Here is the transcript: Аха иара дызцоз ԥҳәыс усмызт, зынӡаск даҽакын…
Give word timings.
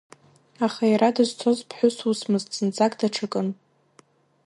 Аха 0.65 0.83
иара 0.91 1.15
дызцоз 1.15 1.59
ԥҳәыс 1.69 1.97
усмызт, 2.09 2.47
зынӡаск 2.55 2.93
даҽакын… 2.99 3.47